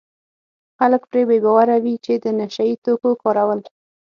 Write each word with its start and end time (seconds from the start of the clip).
خلک 0.77 1.01
پرې 1.09 1.21
بې 1.27 1.37
باوره 1.45 1.77
وي 1.83 1.95
د 2.23 2.25
نشه 2.39 2.63
یي 2.69 2.75
توکو 2.83 3.11
کارول. 3.23 3.59